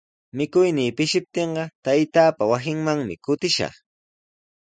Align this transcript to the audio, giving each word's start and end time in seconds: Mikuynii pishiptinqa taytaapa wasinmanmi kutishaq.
Mikuynii 0.37 0.87
pishiptinqa 0.97 1.63
taytaapa 1.83 2.43
wasinmanmi 2.51 3.13
kutishaq. 3.25 3.75